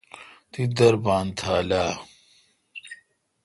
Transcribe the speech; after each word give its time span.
تی 0.51 0.61
دربان 0.77 1.25
تھال 1.39 1.69
آ؟ 1.83 1.85